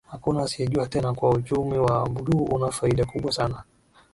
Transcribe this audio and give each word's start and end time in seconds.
Hakuna 0.09 0.43
asiyejua 0.43 0.87
tena 0.87 1.13
kuwa 1.13 1.31
uchumi 1.31 1.77
wa 1.77 2.09
Buluu 2.09 2.43
una 2.43 2.71
faida 2.71 3.05
kubwa 3.05 3.31
sana 3.31 3.63